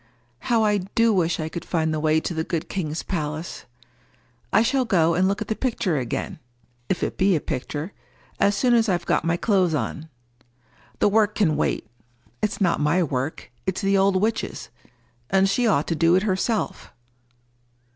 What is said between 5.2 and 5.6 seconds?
look at the